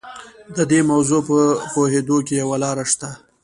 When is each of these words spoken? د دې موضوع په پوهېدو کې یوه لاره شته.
د 0.55 0.57
دې 0.71 0.79
موضوع 0.89 1.21
په 1.29 1.37
پوهېدو 1.73 2.17
کې 2.27 2.33
یوه 2.41 2.57
لاره 2.63 2.85
شته. 2.91 3.09